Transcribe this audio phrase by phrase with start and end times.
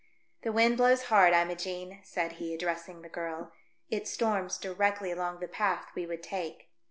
[0.41, 3.53] "The wind blows hard, Imogene," said he, addressing the girl."
[3.91, 6.69] It storms directly along the path we would take.